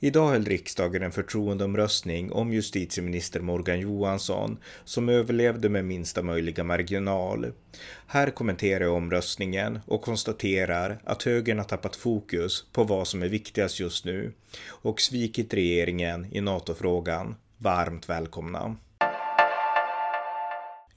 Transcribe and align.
Idag 0.00 0.28
höll 0.28 0.44
riksdagen 0.44 1.02
en 1.02 1.12
förtroendeomröstning 1.12 2.32
om 2.32 2.52
justitieminister 2.52 3.40
Morgan 3.40 3.80
Johansson 3.80 4.58
som 4.84 5.08
överlevde 5.08 5.68
med 5.68 5.84
minsta 5.84 6.22
möjliga 6.22 6.64
marginal. 6.64 7.52
Här 8.06 8.30
kommenterar 8.30 8.84
jag 8.84 8.94
omröstningen 8.94 9.78
och 9.86 10.02
konstaterar 10.02 11.00
att 11.04 11.22
högern 11.22 11.58
har 11.58 11.64
tappat 11.64 11.96
fokus 11.96 12.66
på 12.72 12.84
vad 12.84 13.08
som 13.08 13.22
är 13.22 13.28
viktigast 13.28 13.80
just 13.80 14.04
nu 14.04 14.32
och 14.66 15.00
svikit 15.00 15.54
regeringen 15.54 16.26
i 16.32 16.40
NATO-frågan. 16.40 17.34
Varmt 17.56 18.08
välkomna! 18.08 18.76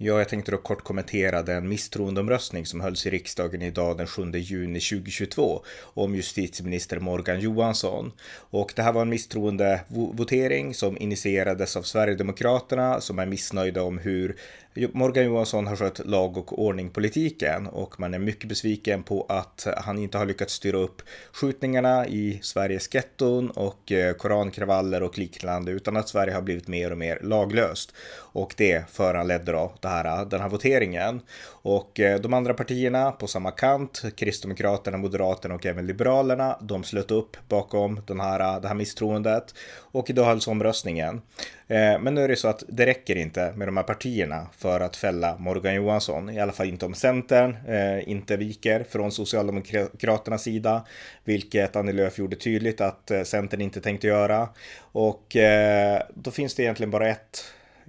Ja, 0.04 0.18
jag 0.18 0.30
tänkte 0.30 0.52
då 0.52 0.58
kort 0.58 0.84
kommentera 0.84 1.42
den 1.42 1.68
misstroendeomröstning 1.68 2.66
som 2.66 2.82
hölls 2.82 3.06
i 3.06 3.10
riksdagen 3.10 3.62
idag 3.62 3.98
den 3.98 4.08
7 4.08 4.32
juni 4.32 4.80
2022 4.80 5.64
om 5.78 6.16
justitieminister 6.16 7.00
Morgan 7.00 7.40
Johansson. 7.40 8.12
Och 8.34 8.74
det 8.76 8.82
här 8.82 8.94
var 8.94 9.02
en 9.02 9.10
misstroendevotering 9.10 10.74
som 10.74 10.98
initierades 10.98 11.78
av 11.78 11.82
Sverigedemokraterna 11.82 13.02
som 13.02 13.20
är 13.20 13.26
missnöjda 13.26 13.84
om 13.84 13.98
hur 13.98 14.36
Morgan 14.76 15.26
Johansson 15.26 15.68
har 15.68 15.76
skött 15.76 16.06
lag 16.06 16.38
och 16.38 16.60
ordningpolitiken 16.60 17.68
och 17.68 18.00
man 18.00 18.14
är 18.14 18.20
mycket 18.20 18.50
besviken 18.50 19.04
på 19.04 19.26
att 19.30 19.68
han 19.78 20.00
inte 20.00 20.18
har 20.18 20.26
lyckats 20.26 20.54
styra 20.54 20.78
upp 20.78 21.02
skjutningarna 21.34 22.08
i 22.08 22.40
Sveriges 22.44 22.94
getton 22.94 23.50
och 23.50 23.92
eh, 23.92 24.14
korankravaller 24.14 25.04
och 25.04 25.18
liknande 25.18 25.72
utan 25.72 25.98
att 25.98 26.10
Sverige 26.10 26.34
har 26.34 26.42
blivit 26.42 26.68
mer 26.68 26.92
och 26.92 26.98
mer 26.98 27.20
laglöst. 27.22 27.94
Och 28.34 28.54
det 28.58 28.90
föranledde 28.92 29.52
då 29.52 29.74
det 29.80 29.88
här, 29.88 30.26
den 30.26 30.42
här 30.42 30.50
voteringen. 30.50 31.22
Och 31.44 32.00
eh, 32.00 32.20
de 32.20 32.34
andra 32.34 32.54
partierna 32.54 33.12
på 33.12 33.28
samma 33.28 33.52
kant, 33.52 34.02
Kristdemokraterna, 34.16 34.98
Moderaterna 34.98 35.56
och 35.56 35.66
även 35.66 35.88
Liberalerna, 35.88 36.58
de 36.62 36.84
slöt 36.84 37.12
upp 37.12 37.38
bakom 37.48 38.02
den 38.08 38.20
här, 38.20 38.62
det 38.62 38.68
här 38.68 38.76
misstroendet. 38.76 39.56
Och 39.92 40.10
idag 40.10 40.26
hölls 40.26 40.48
omröstningen. 40.48 41.22
Eh, 41.68 42.00
men 42.00 42.16
nu 42.16 42.24
är 42.24 42.28
det 42.28 42.36
så 42.36 42.48
att 42.48 42.64
det 42.68 42.86
räcker 42.86 43.16
inte 43.16 43.54
med 43.56 43.68
de 43.68 43.78
här 43.78 43.84
partierna 43.84 44.48
för 44.62 44.80
att 44.80 44.96
fälla 44.96 45.38
Morgan 45.38 45.76
Johansson. 45.76 46.30
I 46.30 46.40
alla 46.40 46.52
fall 46.52 46.68
inte 46.68 46.86
om 46.86 46.94
Centern 46.94 47.58
eh, 47.68 48.10
inte 48.10 48.38
viker 48.38 48.86
från 48.90 49.12
Socialdemokraternas 49.12 50.44
sida, 50.44 50.86
vilket 51.24 51.76
Annie 51.76 51.94
Lööf 51.94 52.20
gjorde 52.20 52.36
tydligt 52.36 52.82
att 52.82 53.12
eh, 53.12 53.24
Centern 53.24 53.62
inte 53.62 53.82
tänkte 53.82 54.08
göra. 54.08 54.50
Och 54.80 55.36
eh, 55.36 56.02
då 56.14 56.32
finns 56.32 56.56
det 56.56 56.64
egentligen 56.64 56.92
bara 56.92 57.10
ett 57.10 57.44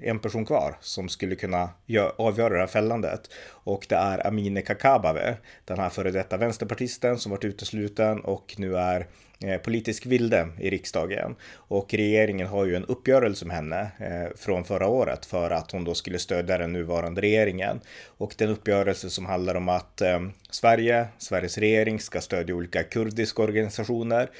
en 0.05 0.19
person 0.19 0.47
kvar 0.47 0.77
som 0.81 1.08
skulle 1.08 1.34
kunna 1.34 1.70
avgöra 2.17 2.55
det 2.55 2.61
här 2.61 2.67
fällandet. 2.67 3.31
Och 3.48 3.86
det 3.89 3.95
är 3.95 4.27
Amineh 4.27 4.64
Kakabaveh, 4.64 5.34
den 5.64 5.78
här 5.78 5.89
före 5.91 6.11
detta 6.11 6.36
vänsterpartisten 6.36 7.19
som 7.19 7.31
varit 7.31 7.45
utesluten 7.45 8.20
och 8.20 8.55
nu 8.58 8.77
är 8.77 9.06
eh, 9.45 9.58
politisk 9.58 10.06
vilde 10.06 10.48
i 10.58 10.70
riksdagen 10.70 11.34
och 11.55 11.95
regeringen 11.95 12.47
har 12.47 12.64
ju 12.64 12.77
en 12.77 12.84
uppgörelse 12.84 13.47
med 13.47 13.56
henne 13.56 13.80
eh, 13.80 14.36
från 14.36 14.64
förra 14.64 14.86
året 14.86 15.27
för 15.27 15.50
att 15.50 15.70
hon 15.70 15.84
då 15.84 15.95
skulle 15.95 16.19
stödja 16.19 16.58
den 16.58 16.73
nuvarande 16.73 17.20
regeringen 17.20 17.80
och 18.06 18.34
den 18.39 18.48
uppgörelse 18.48 19.11
som 19.11 19.27
handlar 19.27 19.55
om 19.55 19.69
att 19.69 20.00
eh, 20.00 20.20
Sverige, 20.50 21.06
Sveriges 21.19 21.58
regering 21.58 22.00
ska 22.00 22.20
stödja 22.20 22.55
olika 22.55 22.83
kurdiska 22.83 23.42
organisationer. 23.42 24.30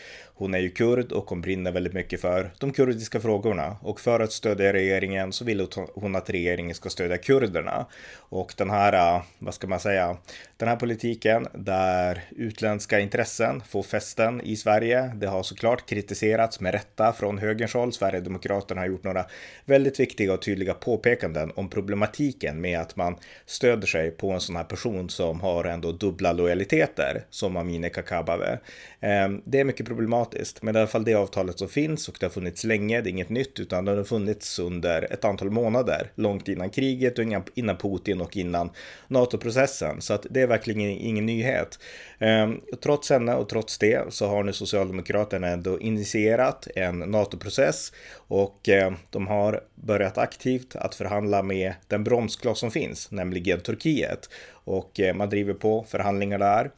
Hon 0.42 0.54
är 0.54 0.58
ju 0.58 0.70
kurd 0.70 1.12
och 1.12 1.30
hon 1.30 1.40
brinner 1.40 1.72
väldigt 1.72 1.92
mycket 1.92 2.20
för 2.20 2.50
de 2.58 2.72
kurdiska 2.72 3.20
frågorna 3.20 3.77
och 3.83 4.00
för 4.00 4.20
att 4.20 4.33
stödja 4.33 4.72
regeringen 4.72 5.33
så 5.33 5.44
vill 5.44 5.68
hon 5.94 6.17
att 6.17 6.30
regeringen 6.30 6.74
ska 6.74 6.90
stödja 6.90 7.18
kurderna 7.18 7.86
och 8.17 8.55
den 8.56 8.70
här, 8.70 9.17
äh, 9.17 9.22
vad 9.39 9.55
ska 9.55 9.67
man 9.67 9.80
säga, 9.80 10.17
den 10.56 10.68
här 10.68 10.77
politiken 10.77 11.48
där 11.55 12.24
utländska 12.30 13.00
intressen 13.00 13.62
får 13.68 13.83
fästen 13.83 14.40
i 14.40 14.56
Sverige 14.56 15.12
Det 15.14 15.27
har 15.27 15.42
såklart 15.42 15.89
kritiserats 15.89 16.61
med 16.61 16.72
rätta 16.72 17.12
från 17.12 17.38
högerns 17.38 17.74
håll. 17.74 17.92
Sverigedemokraterna 17.92 18.80
har 18.80 18.88
gjort 18.88 19.05
några 19.05 19.27
väldigt 19.64 20.00
viktiga 20.00 20.33
och 20.33 20.42
tydliga 20.42 20.74
påpekanden 20.74 21.52
om 21.55 21.68
problematiken 21.68 22.61
med 22.61 22.80
att 22.80 22.96
man 22.96 23.17
stöder 23.46 23.86
sig 23.86 24.11
på 24.11 24.30
en 24.30 24.40
sån 24.40 24.56
här 24.56 24.64
person 24.64 25.11
som 25.11 25.40
har 25.40 25.64
ändå 25.64 25.92
dubbla 25.92 26.33
lojaliteter 26.33 27.24
som 27.30 27.56
Amineh 27.56 27.90
Kakabaveh. 27.90 28.58
Ehm, 29.05 29.42
det 29.45 29.61
är 29.61 29.64
mycket 29.64 29.86
problematiskt, 29.86 30.63
men 30.63 30.77
i 30.77 30.79
alla 30.79 30.89
fall 30.89 31.05
det 31.05 31.14
avtalet 31.14 31.58
som 31.58 31.68
finns 31.68 32.08
och 32.08 32.17
det 32.20 32.27
har 32.27 32.30
funnits 32.30 32.64
länge. 32.64 33.01
Det 33.01 33.08
är 33.08 33.11
inget 33.11 33.29
nytt, 33.29 33.61
utan 33.61 33.85
det 33.85 33.92
har 33.92 34.05
funnits 34.05 34.58
under 34.58 35.13
ett 35.13 35.24
antal 35.24 35.51
månader, 35.51 36.11
långt 36.14 36.48
innan 36.48 36.70
kriget 36.70 37.18
och 37.18 37.24
innan 37.55 37.77
Putin 37.77 38.20
och 38.20 38.36
innan 38.36 38.70
NATO-processen. 39.08 40.01
Så 40.01 40.14
att 40.14 40.27
det 40.30 40.41
är 40.41 40.46
verkligen 40.46 40.80
ingen 40.80 41.27
nyhet. 41.27 41.79
Ehm, 42.18 42.61
trots 42.83 43.11
henne 43.11 43.35
och 43.35 43.48
trots 43.48 43.79
det 43.79 44.14
så 44.14 44.27
har 44.27 44.42
nu 44.42 44.52
Socialdemokraterna 44.52 45.48
ändå 45.48 45.80
initierat 45.80 46.68
en 46.77 46.98
NATO-process 46.98 47.92
och 48.14 48.68
ehm, 48.68 48.95
de 49.11 49.27
har 49.27 49.61
börjat 49.74 50.18
aktivt 50.18 50.77
att 50.77 50.95
förhandla 50.95 51.42
med 51.42 51.74
den 51.89 52.05
bromskloss 52.05 52.58
som 52.58 52.70
finns, 52.70 53.11
nämligen 53.11 53.61
Turkiet. 53.61 54.29
Och 54.64 55.01
man 55.14 55.30
driver 55.30 55.55
på 55.55 55.85
förhandlingar 55.89 56.39
där. 56.39 56.70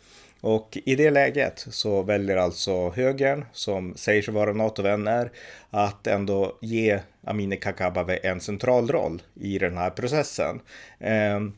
Och 0.44 0.78
i 0.84 0.96
det 0.96 1.10
läget 1.10 1.66
så 1.70 2.02
väljer 2.02 2.36
alltså 2.36 2.90
högern, 2.90 3.44
som 3.52 3.96
säger 3.96 4.22
sig 4.22 4.34
vara 4.34 4.52
NATO-vänner, 4.52 5.30
att 5.70 6.06
ändå 6.06 6.58
ge 6.60 7.00
Amineh 7.26 7.58
Kakabaveh 7.58 8.18
en 8.22 8.40
central 8.40 8.88
roll 8.88 9.22
i 9.34 9.58
den 9.58 9.76
här 9.76 9.90
processen. 9.90 10.60
Ehm, 11.00 11.52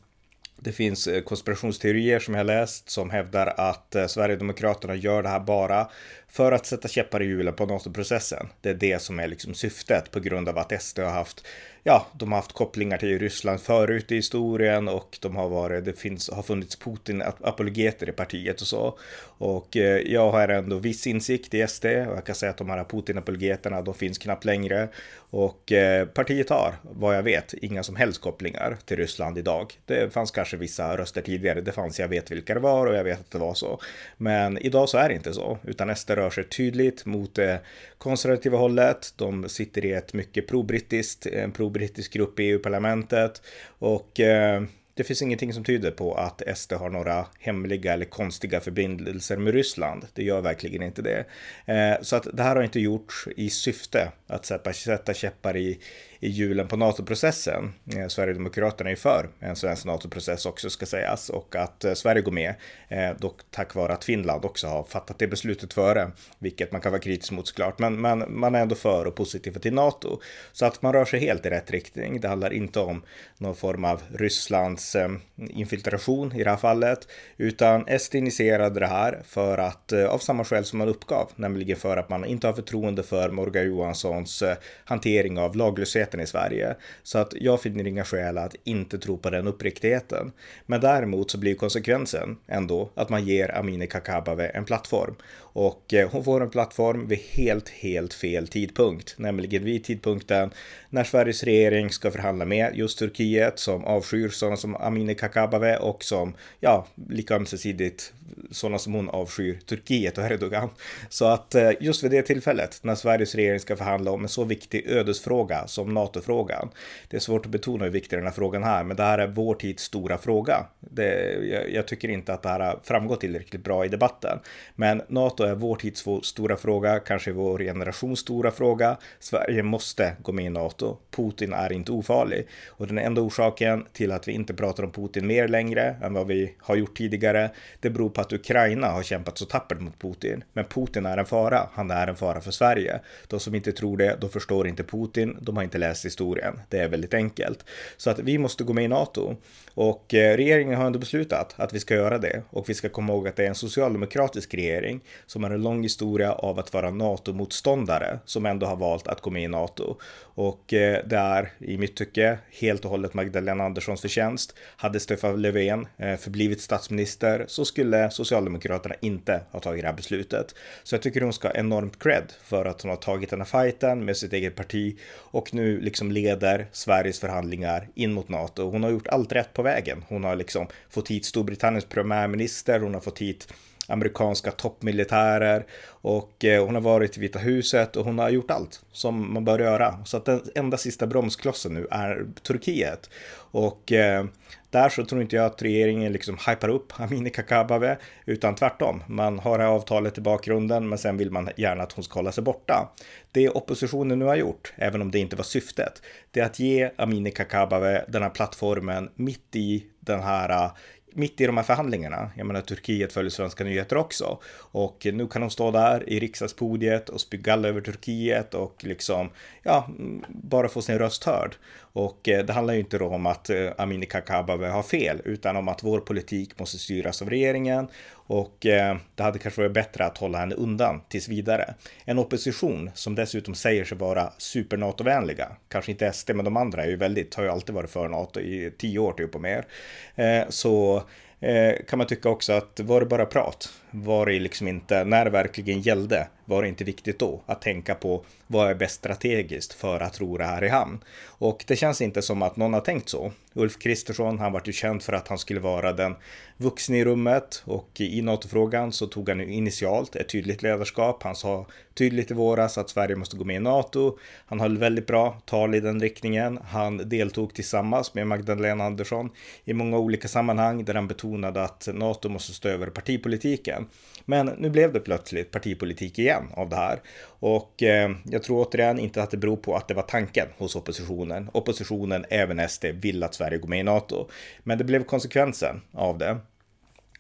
det 0.57 0.73
finns 0.73 1.07
eh, 1.07 1.23
konspirationsteorier 1.23 2.19
som 2.19 2.35
jag 2.35 2.47
läst 2.47 2.91
som 2.91 3.11
hävdar 3.11 3.55
att 3.57 3.95
eh, 3.95 4.07
Sverigedemokraterna 4.07 4.95
gör 4.95 5.23
det 5.23 5.29
här 5.29 5.41
bara 5.41 5.91
för 6.29 6.53
att 6.53 6.67
sätta 6.67 6.89
käppar 6.89 7.23
i 7.23 7.27
hjulen 7.27 7.55
på 7.55 7.67
NATO-processen. 7.67 8.49
Det 8.61 8.71
är 8.71 8.75
det 8.75 9.03
som 9.03 9.19
är 9.19 9.29
liksom 9.29 9.55
syftet 9.55 10.11
på 10.11 10.21
grund 10.21 10.49
av 10.49 10.59
att 10.59 10.83
SD 10.83 10.99
har 10.99 11.11
haft 11.11 11.47
ja, 11.87 12.07
de 12.13 12.33
har 12.33 12.39
haft 12.39 12.53
kopplingar 12.53 12.99
till 12.99 13.19
Ryssland 13.19 13.61
förut 13.61 14.13
i 14.13 14.15
historien 14.15 14.89
och 14.89 15.19
de 15.21 15.37
har 15.37 15.49
varit, 15.49 15.85
det 15.85 15.93
finns, 15.93 16.31
har 16.31 16.43
funnits 16.43 16.79
Putin-apologeter 16.79 18.09
i 18.09 18.13
partiet 18.13 18.61
och 18.61 18.67
så. 18.67 18.99
Och 19.39 19.77
eh, 19.77 20.13
jag 20.13 20.31
har 20.31 20.49
ändå 20.49 20.77
viss 20.77 21.07
insikt 21.07 21.55
i 21.55 21.67
SD 21.67 21.85
och 21.85 22.17
jag 22.17 22.25
kan 22.25 22.35
säga 22.35 22.51
att 22.51 22.57
de 22.57 22.71
här 22.71 22.85
Putin-apologeterna, 22.85 23.83
de 23.83 23.95
finns 23.95 24.19
knappt 24.19 24.45
längre. 24.45 24.89
Och 25.31 25.73
eh, 25.73 26.07
partiet 26.07 26.51
har, 26.51 26.75
vad 26.83 27.17
jag 27.17 27.23
vet, 27.23 27.55
inga 27.55 27.83
som 27.83 27.97
helst 27.97 28.21
kopplingar 28.21 28.77
till 28.85 28.97
Ryssland 28.97 29.39
idag. 29.39 29.75
Det 29.85 30.13
fanns 30.13 30.31
kanske 30.31 30.57
vissa 30.57 30.97
röster 30.97 31.23
tidigare, 31.23 31.61
det 31.61 31.73
fanns, 31.73 31.99
jag 31.99 32.09
vet 32.09 32.31
vilka 32.31 32.55
det 32.55 32.61
var 32.61 32.87
och 32.87 32.95
jag 32.95 33.05
vet 33.05 33.21
att 33.21 33.31
det 33.31 33.39
var 33.39 33.55
så. 33.55 33.81
Men 34.17 34.59
idag 34.59 34.89
så 34.89 34.99
är 34.99 35.09
det 35.09 35.15
inte 35.15 35.33
så, 35.33 35.59
utan 35.63 35.97
SD 35.97 36.11
rör 36.11 36.31
sig 36.31 36.45
tydligt 36.45 37.07
mot 37.07 37.35
det 37.35 37.61
konservativa 37.99 38.59
hållet. 38.59 39.15
De 39.17 39.49
sitter 39.49 39.85
i 39.85 39.93
ett 39.93 40.13
mycket 40.13 40.49
pro-brittiskt, 40.49 41.27
en 41.27 41.53
brittisk 41.79 42.13
grupp 42.13 42.41
i 42.41 42.45
EU-parlamentet 42.45 43.43
och 43.79 44.21
eh, 44.21 44.63
det 44.97 45.05
finns 45.05 45.23
ingenting 45.23 45.53
som 45.53 45.65
tyder 45.65 45.91
på 45.91 46.15
att 46.15 46.43
SD 46.57 46.73
har 46.73 46.91
några 46.91 47.27
hemliga 47.41 47.93
eller 47.93 48.05
konstiga 48.05 48.61
förbindelser 48.61 49.37
med 49.37 49.55
Ryssland. 49.55 50.07
Det 50.15 50.23
gör 50.23 50.41
verkligen 50.41 50.83
inte 50.83 51.03
det. 51.03 51.25
Eh, 51.67 52.03
så 52.03 52.17
att 52.17 52.27
det 52.33 52.43
här 52.43 52.57
har 52.57 52.63
inte 52.63 52.81
gjorts 52.81 53.29
i 53.37 53.51
syfte 53.51 54.13
att 54.27 54.47
sätta 54.47 55.15
käppar 55.15 55.57
i, 55.57 55.79
i 56.21 56.29
hjulen 56.29 56.69
på 56.69 56.77
NATO-processen. 56.77 57.73
Eh, 57.97 58.09
Sverigedemokraterna 58.09 58.91
är 58.91 58.97
för 58.97 59.29
en 59.41 59.57
svensk 59.57 59.85
NATO-process 59.85 60.47
också 60.47 60.71
ska 60.71 60.87
sägas 60.87 61.31
och 61.31 61.57
att 61.57 61.85
eh, 61.85 61.95
Sverige 61.95 62.23
går 62.23 62.33
med, 62.33 62.55
eh, 62.89 63.11
dock 63.19 63.41
tack 63.51 63.75
vare 63.75 63.93
att 63.93 64.05
Finland 64.05 64.45
också 64.45 64.67
har 64.67 64.85
fattat 64.85 65.19
det 65.19 65.27
beslutet 65.27 65.73
före, 65.73 66.11
vilket 66.39 66.73
man 66.73 66.81
kan 66.81 66.93
vara 66.93 67.03
kritisk 67.03 67.33
mot 67.33 67.49
såklart, 67.49 67.79
men, 67.79 68.01
men 68.01 68.25
man 68.29 68.55
är 68.55 68.61
ändå 68.61 68.75
för 68.75 69.07
och 69.07 69.15
positiva 69.15 69.61
till 69.61 69.75
NATO. 69.75 70.21
Så 70.53 70.67
att 70.67 70.83
man 70.83 70.93
rör 70.93 71.05
sig 71.05 71.21
helt 71.21 71.47
i 71.47 71.51
rätt 71.51 71.71
riktning. 71.71 72.21
Det 72.21 72.29
handlar 72.29 72.53
inte 72.53 72.81
om 72.81 73.03
någon 73.39 73.55
form 73.55 73.85
av 73.85 74.03
Rysslands 74.15 74.97
eh, 74.97 75.11
infiltration 75.37 76.33
i 76.33 76.45
det 76.45 76.51
här 76.51 76.57
fallet, 76.57 77.09
utan 77.37 77.99
SD 77.99 78.15
initierade 78.15 78.81
det 78.81 78.87
här 78.87 79.23
för 79.25 79.59
att 79.59 79.93
eh, 79.93 80.07
av 80.07 80.19
samma 80.19 80.45
skäl 80.45 80.65
som 80.65 80.79
man 80.79 80.89
uppgav, 80.89 81.31
nämligen 81.37 81.77
för 81.77 81.97
att 81.97 82.09
man 82.09 82.25
inte 82.25 82.47
har 82.47 82.55
förtroende 82.55 83.03
för 83.03 83.31
Morgan 83.31 83.67
Johanssons 83.67 84.43
eh, 84.43 84.57
hantering 84.85 85.39
av 85.39 85.57
laglöshet 85.57 86.06
majoriteten 86.07 86.21
i 86.21 86.27
Sverige. 86.27 86.77
Så 87.03 87.19
att 87.19 87.33
jag 87.35 87.61
finner 87.61 87.87
inga 87.87 88.05
skäl 88.05 88.39
att 88.39 88.57
inte 88.65 88.99
tro 88.99 89.19
på 89.19 89.31
den 89.31 89.47
uppriktigheten. 89.47 90.33
Men 90.67 90.81
däremot 90.81 91.31
så 91.31 91.39
blir 91.39 91.55
konsekvensen 91.57 92.37
ändå 92.49 92.91
att 92.97 93.11
man 93.11 93.25
ger 93.25 93.51
Amineh 93.59 93.89
Kakabaveh 93.89 94.57
en 94.57 94.65
plattform. 94.65 95.15
Och 95.59 95.95
eh, 95.95 96.11
hon 96.11 96.25
får 96.25 96.41
en 96.41 96.51
plattform 96.51 97.09
vid 97.09 97.19
helt, 97.19 97.69
helt 97.69 98.15
fel 98.15 98.49
tidpunkt, 98.49 99.15
nämligen 99.19 99.65
vid 99.65 99.85
tidpunkten 99.85 100.51
när 100.91 101.05
Sveriges 101.05 101.45
regering 101.45 101.91
ska 101.91 102.11
förhandla 102.11 102.45
med 102.45 102.77
just 102.77 102.99
Turkiet 102.99 103.59
som 103.59 103.85
avskyr 103.85 104.29
sådana 104.29 104.57
som 104.57 104.77
Amineh 104.77 105.17
Kakabaveh 105.17 105.81
och 105.81 106.05
som, 106.05 106.35
ja, 106.61 106.87
lika 107.09 107.35
ömsesidigt 107.35 108.13
sådana 108.51 108.79
som 108.79 108.95
hon 108.95 109.11
avskyr 109.11 109.59
Turkiet 109.67 110.19
och 110.19 110.25
Erdogan. 110.25 110.69
Så 111.09 111.25
att 111.25 111.55
eh, 111.55 111.71
just 111.81 112.05
vid 112.05 112.11
det 112.11 112.23
tillfället 112.23 112.79
när 112.83 112.95
Sveriges 112.95 113.35
regering 113.35 113.61
ska 113.61 113.77
förhandla 113.77 114.11
om 114.11 114.23
en 114.23 114.29
så 114.29 114.45
viktig 114.45 114.87
ödesfråga 114.87 115.67
som 115.67 115.95
NATO-frågan. 115.95 116.69
Det 117.09 117.17
är 117.17 117.21
svårt 117.21 117.47
att 117.47 117.53
betona 117.53 117.85
hur 117.85 117.91
viktig 117.91 118.19
den 118.19 118.27
här 118.27 118.33
frågan 118.33 118.65
är, 118.65 118.85
men 118.85 118.97
det 118.97 119.03
här 119.03 119.19
är 119.19 119.27
vår 119.27 119.55
tids 119.55 119.83
stora 119.83 120.19
fråga. 120.19 120.67
Det, 120.81 121.33
jag, 121.51 121.73
jag 121.73 121.87
tycker 121.87 122.09
inte 122.09 122.35
att 122.35 122.43
det 122.43 122.49
här 122.49 122.61
har 122.61 122.81
framgått 122.85 123.21
tillräckligt 123.21 123.65
bra 123.65 123.85
i 123.85 123.89
debatten, 123.89 124.39
men 124.75 125.03
NATO 125.09 125.45
vår 125.55 125.77
tids 125.77 126.05
stora 126.23 126.57
fråga, 126.57 126.99
kanske 126.99 127.33
vår 127.33 127.59
generations 127.59 128.21
stora 128.21 128.51
fråga. 128.51 128.97
Sverige 129.21 129.63
måste 129.63 130.17
gå 130.23 130.33
med 130.33 130.45
i 130.45 130.51
NATO. 130.51 130.97
Putin 131.11 131.53
är 131.53 131.73
inte 131.73 131.93
ofarlig 131.93 132.47
och 132.69 132.87
den 132.87 132.99
enda 132.99 133.21
orsaken 133.21 133.87
till 133.93 134.13
att 134.13 134.29
vi 134.29 134.33
inte 134.33 134.55
pratar 134.55 134.83
om 134.83 134.93
Putin 134.93 135.27
mer 135.27 135.49
längre 135.49 135.97
än 136.03 136.15
vad 136.15 136.27
vi 136.27 136.55
har 136.59 136.77
gjort 136.77 136.97
tidigare, 136.97 137.51
det 137.81 137.91
beror 137.91 138.11
på 138.11 138.21
att 138.21 138.33
Ukraina 138.33 138.87
har 138.87 139.03
kämpat 139.03 139.39
så 139.39 139.45
tappert 139.45 139.81
mot 139.81 139.99
Putin. 139.99 140.45
Men 140.53 140.65
Putin 140.65 141.07
är 141.07 141.19
en 141.19 141.27
fara. 141.27 141.69
Han 141.73 141.91
är 141.91 142.07
en 142.07 142.17
fara 142.17 142.41
för 142.41 142.51
Sverige. 142.51 143.01
De 143.27 143.41
som 143.41 143.55
inte 143.55 143.73
tror 143.73 143.97
det, 143.97 144.17
de 144.21 144.31
förstår 144.31 144.69
inte 144.69 144.85
Putin. 144.85 145.39
De 145.41 145.57
har 145.57 145.65
inte 145.65 145.79
läst 145.79 146.05
historien. 146.05 146.61
Det 146.69 146.79
är 146.79 146.89
väldigt 146.89 147.15
enkelt. 147.15 147.65
Så 147.97 148.11
att 148.11 148.19
vi 148.19 148.39
måste 148.39 148.65
gå 148.65 148.73
med 148.73 148.85
i 148.85 148.89
NATO. 148.89 149.37
Och 149.75 150.15
eh, 150.15 150.37
regeringen 150.37 150.79
har 150.79 150.87
ändå 150.87 150.99
beslutat 150.99 151.55
att 151.57 151.73
vi 151.73 151.81
ska 151.81 151.95
göra 151.95 152.19
det. 152.19 152.43
Och 152.51 152.69
vi 152.69 152.75
ska 152.75 152.89
komma 152.89 153.13
ihåg 153.13 153.29
att 153.29 153.37
det 153.37 153.45
är 153.45 153.49
en 153.49 153.55
socialdemokratisk 153.55 154.55
regering 154.55 155.01
som 155.37 155.45
har 155.45 155.51
en 155.51 155.63
lång 155.63 155.83
historia 155.83 156.33
av 156.33 156.59
att 156.59 156.73
vara 156.73 156.91
NATO-motståndare 156.91 158.19
som 158.25 158.47
ändå 158.47 158.67
har 158.67 158.77
valt 158.77 159.07
att 159.09 159.21
gå 159.21 159.31
med 159.31 159.43
i 159.43 159.49
NATO. 159.49 159.97
Och 160.19 160.73
eh, 160.73 161.01
det 161.07 161.17
är 161.17 161.53
i 161.59 161.79
mitt 161.79 161.97
tycke 161.97 162.39
helt 162.61 162.85
och 162.85 162.91
hållet 162.91 163.15
Magdalena 163.15 163.65
Anderssons 163.65 164.01
förtjänst. 164.01 164.55
Hade 164.77 165.01
Stefan 165.01 165.43
Löfven 165.43 165.87
eh, 165.97 166.17
förblivit 166.17 166.61
statsminister 166.61 167.45
så 167.49 167.65
skulle 167.65 168.11
Socialdemokraterna 168.11 168.95
inte 169.01 169.41
ha 169.51 169.61
tagit 169.61 169.83
det 169.83 169.89
här 169.89 169.97
beslutet. 169.97 170.55
Så 170.83 170.95
jag 170.95 171.03
tycker 171.03 171.21
hon 171.21 171.33
ska 171.33 171.49
ha 171.49 171.55
enormt 171.55 172.03
cred 172.03 172.33
för 172.43 172.65
att 172.65 172.83
hon 172.83 172.91
har 172.91 172.97
tagit 172.97 173.31
den 173.31 173.41
här 173.41 173.63
fighten 173.63 174.05
med 174.05 174.17
sitt 174.17 174.33
eget 174.33 174.55
parti 174.55 174.99
och 175.15 175.55
nu 175.55 175.81
liksom 175.81 176.13
leder 176.13 176.67
Sveriges 176.73 177.21
förhandlingar 177.21 177.89
in 177.95 178.13
mot 178.13 178.29
NATO. 178.29 178.71
Hon 178.71 178.83
har 178.83 178.91
gjort 178.91 179.09
allt 179.09 179.33
rätt 179.33 179.53
på 179.53 179.63
vägen. 179.63 180.05
Hon 180.09 180.25
har 180.25 180.37
liksom 180.37 180.67
fått 180.91 181.09
hit 181.09 181.25
Storbritanniens 181.25 181.85
premiärminister, 181.85 182.81
hon 182.81 182.95
har 182.95 183.01
fått 183.01 183.19
hit 183.19 183.49
amerikanska 183.89 184.51
toppmilitärer 184.51 185.67
och 185.89 186.45
eh, 186.45 186.65
hon 186.65 186.75
har 186.75 186.83
varit 186.83 187.17
i 187.17 187.21
Vita 187.21 187.39
huset 187.39 187.97
och 187.97 188.05
hon 188.05 188.19
har 188.19 188.31
gjort 188.31 188.51
allt 188.51 188.81
som 188.93 189.35
man 189.35 189.45
bör 189.45 189.59
göra. 189.59 189.99
Så 190.05 190.17
att 190.17 190.25
den 190.25 190.43
enda 190.55 190.77
sista 190.77 191.07
bromsklossen 191.07 191.75
nu 191.75 191.87
är 191.91 192.27
Turkiet. 192.43 193.11
Och 193.51 193.93
eh, 193.93 194.25
där 194.71 194.89
så 194.89 195.05
tror 195.05 195.23
inte 195.23 195.37
jag 195.37 195.45
att 195.45 195.63
regeringen 195.63 196.13
liksom 196.13 196.39
hypar 196.47 196.69
upp 196.69 197.01
Amineh 197.01 197.33
Kakabaveh, 197.33 197.97
utan 198.27 198.55
tvärtom. 198.55 199.03
Man 199.07 199.39
har 199.39 199.59
det 199.59 199.65
här 199.65 199.71
avtalet 199.71 200.19
i 200.19 200.21
bakgrunden, 200.21 200.89
men 200.89 200.99
sen 200.99 201.17
vill 201.17 201.31
man 201.31 201.51
gärna 201.57 201.83
att 201.83 201.93
hon 201.93 202.05
ska 202.05 202.19
hålla 202.19 202.33
sig 202.33 202.45
borta. 202.45 202.93
Det 203.33 203.49
oppositionen 203.49 204.19
nu 204.19 204.25
har 204.25 204.37
gjort, 204.37 204.73
även 204.77 205.03
om 205.03 205.11
det 205.11 205.19
inte 205.19 205.37
var 205.37 205.45
syftet, 205.45 206.03
det 206.31 206.41
är 206.41 206.45
att 206.45 206.59
ge 206.59 206.91
Amineh 206.97 207.33
Kakabaveh 207.33 208.03
den 208.09 208.23
här 208.23 208.31
plattformen 208.31 209.11
mitt 209.15 209.57
i 209.57 209.87
den 210.01 210.21
här 210.21 210.51
eh, 210.51 210.71
mitt 211.17 211.41
i 211.41 211.47
de 211.47 211.57
här 211.57 211.65
förhandlingarna. 211.65 212.31
Jag 212.37 212.47
menar, 212.47 212.61
Turkiet 212.61 213.13
följer 213.13 213.31
svenska 213.31 213.65
nyheter 213.65 213.97
också. 213.97 214.39
Och 214.57 215.07
nu 215.13 215.27
kan 215.27 215.41
de 215.41 215.51
stå 215.51 215.71
där 215.71 216.09
i 216.09 216.21
riksdagspodiet 216.21 217.09
och 217.09 217.21
spy 217.21 217.41
över 217.47 217.81
Turkiet 217.81 218.55
och 218.55 218.85
liksom, 218.85 219.31
ja, 219.63 219.89
bara 220.29 220.69
få 220.69 220.83
sin 220.83 220.99
röst 220.99 221.25
hörd. 221.25 221.57
Och 221.79 222.29
eh, 222.29 222.45
det 222.45 222.53
handlar 222.53 222.75
ju 222.75 222.81
inte 222.81 222.99
då 222.99 223.07
om 223.09 223.27
att 223.27 223.51
eh, 223.51 223.69
Amineh 223.79 224.09
Kakabaveh 224.09 224.73
har 224.73 224.83
fel, 224.83 225.21
utan 225.25 225.57
om 225.57 225.69
att 225.69 225.83
vår 225.83 226.01
politik 226.01 226.59
måste 226.59 226.79
styras 226.79 227.23
av 227.23 227.31
regeringen 227.31 227.89
och 228.27 228.67
eh, 228.67 228.97
det 229.15 229.23
hade 229.23 229.39
kanske 229.39 229.61
varit 229.61 229.73
bättre 229.73 230.05
att 230.05 230.19
hålla 230.19 230.39
henne 230.39 230.55
undan 230.55 231.01
tills 231.09 231.29
vidare. 231.29 231.75
En 232.05 232.19
opposition 232.19 232.91
som 232.95 233.15
dessutom 233.15 233.55
säger 233.55 233.85
sig 233.85 233.99
vara 233.99 234.33
super 234.39 234.77
NATO-vänliga, 234.77 235.49
kanske 235.69 235.93
inte 235.93 236.13
SD, 236.13 236.31
men 236.35 236.45
de 236.45 236.57
andra 236.57 236.85
är 236.85 236.89
ju 236.89 236.97
väldigt, 236.97 237.35
har 237.35 237.43
ju 237.43 237.51
alltid 237.51 237.75
varit 237.75 237.91
för 237.91 238.09
NATO 238.09 238.41
i 238.41 238.73
tio 238.79 238.99
år 238.99 239.13
typ 239.13 239.35
och 239.35 239.41
mer. 239.41 239.67
Eh, 240.15 240.43
så 240.49 241.03
Eh, 241.41 241.75
kan 241.89 241.99
man 241.99 242.07
tycka 242.07 242.29
också 242.29 242.53
att 242.53 242.81
var 242.81 243.01
det 243.01 243.07
bara 243.07 243.27
prat? 243.27 243.73
Var 243.91 244.27
det 244.27 244.39
liksom 244.39 244.69
inte, 244.69 245.05
när 245.05 245.25
det 245.25 245.31
verkligen 245.31 245.81
gällde, 245.81 246.29
var 246.45 246.63
det 246.63 246.69
inte 246.69 246.85
viktigt 246.85 247.19
då 247.19 247.43
att 247.47 247.63
tänka 247.63 247.95
på 247.95 248.25
vad 248.47 248.71
är 248.71 248.75
bäst 248.75 248.95
strategiskt 248.95 249.73
för 249.73 250.01
att 250.01 250.21
ro 250.21 250.37
det 250.39 250.45
här 250.45 250.65
i 250.65 250.69
hamn? 250.69 251.05
Och 251.25 251.65
det 251.67 251.77
känns 251.77 252.01
inte 252.01 252.23
som 252.23 252.43
att 252.43 252.57
någon 252.57 252.73
har 252.73 252.81
tänkt 252.81 253.09
så. 253.09 253.33
Ulf 253.53 253.79
Kristersson, 253.79 254.39
han 254.39 254.53
var 254.53 254.63
ju 254.65 254.73
känd 254.73 255.03
för 255.03 255.13
att 255.13 255.29
han 255.29 255.39
skulle 255.39 255.61
vara 255.61 255.93
den 255.93 256.15
vuxne 256.57 256.99
i 256.99 257.05
rummet 257.05 257.63
och 257.65 258.01
i 258.01 258.23
NATO-frågan 258.23 258.93
så 258.93 259.07
tog 259.07 259.29
han 259.29 259.41
initialt 259.41 260.17
ett 260.17 260.29
tydligt 260.29 260.63
ledarskap. 260.63 261.23
Han 261.23 261.37
sa 261.37 261.67
tydligt 261.95 262.31
i 262.31 262.35
våras 262.35 262.79
att 262.79 262.91
Sverige 262.91 263.17
måste 263.17 263.37
gå 263.37 263.45
med 263.45 263.57
i 263.57 263.61
NATO. 263.61 264.19
Han 264.47 264.61
höll 264.61 264.79
väldigt 264.79 265.07
bra 265.07 265.43
tal 265.45 265.75
i 265.75 265.81
den 265.81 266.01
riktningen. 266.01 266.59
Han 266.69 267.09
deltog 267.09 267.55
tillsammans 267.55 268.15
med 268.15 268.27
Magdalena 268.27 268.85
Andersson 268.85 269.31
i 269.65 269.73
många 269.73 269.99
olika 269.99 270.29
sammanhang 270.29 270.85
där 270.85 270.95
han 270.95 271.09
betonade 271.09 271.26
att 271.57 271.89
NATO 271.95 272.29
måste 272.29 272.53
stå 272.53 272.69
över 272.69 272.87
partipolitiken. 272.87 273.87
Men 274.25 274.47
nu 274.47 274.71
blev 274.71 274.93
det 274.93 275.01
plötsligt 275.01 275.51
partipolitik 275.51 276.19
igen 276.19 276.45
av 276.55 276.69
det 276.69 276.77
här. 276.77 277.01
Och 277.25 277.83
eh, 277.83 278.11
jag 278.25 278.43
tror 278.43 278.67
återigen 278.67 278.99
inte 278.99 279.23
att 279.23 279.31
det 279.31 279.37
beror 279.37 279.57
på 279.57 279.77
att 279.77 279.89
det 279.89 279.95
var 279.95 280.03
tanken 280.03 280.49
hos 280.59 280.77
oppositionen. 280.77 281.51
Oppositionen, 281.53 282.25
även 282.31 282.69
SD, 282.69 282.85
vill 282.85 283.23
att 283.23 283.35
Sverige 283.35 283.59
går 283.59 283.69
med 283.69 283.81
i 283.81 283.83
NATO. 283.83 284.29
Men 284.63 284.79
det 284.79 284.85
blev 284.85 285.05
konsekvensen 285.05 285.81
av 285.93 286.19
det. 286.19 286.39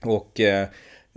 Och 0.02 0.40
Eh, 0.40 0.68